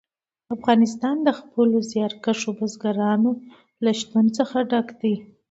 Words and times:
افغانستان 0.55 1.15
د 1.23 1.29
خپلو 1.39 1.77
زیارکښو 1.91 2.49
بزګانو 2.59 3.31
له 3.83 3.91
شتون 3.99 4.25
څخه 4.37 4.57
ډک 4.71 4.87
دی. 5.01 5.15